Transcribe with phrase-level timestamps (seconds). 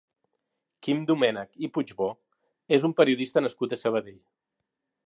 [0.87, 2.09] Quim Domènech i Puigbó
[2.79, 4.23] és un periodista nascut a Sabadell.